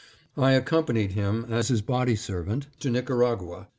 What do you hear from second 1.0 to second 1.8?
him as